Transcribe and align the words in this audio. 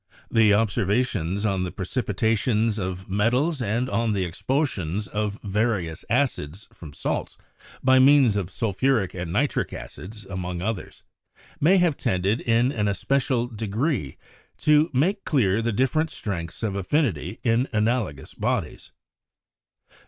The 0.31 0.51
observations 0.51 1.45
on 1.45 1.61
the 1.61 1.71
pre 1.71 1.85
cipitation 1.85 2.79
of 2.79 3.07
metals 3.07 3.61
and 3.61 3.87
on 3.87 4.13
the 4.13 4.23
expulsion 4.25 4.99
of 5.13 5.37
various 5.43 6.03
acids 6.09 6.67
from 6.73 6.91
salts 6.91 7.37
by 7.83 7.99
means 7.99 8.35
of 8.35 8.49
sulphuric 8.49 9.13
and 9.13 9.31
nitric 9.31 9.73
acids, 9.73 10.25
among 10.25 10.59
others, 10.59 11.03
may 11.59 11.77
have 11.77 11.97
tended 11.97 12.41
in 12.41 12.71
an 12.71 12.87
especial 12.87 13.45
degree 13.45 14.17
to 14.57 14.89
make 14.91 15.23
clear 15.23 15.61
the 15.61 15.71
different 15.71 16.09
strengths 16.09 16.63
of 16.63 16.75
affinity 16.75 17.39
in 17.43 17.67
analogous 17.71 18.33
bodies. 18.33 18.91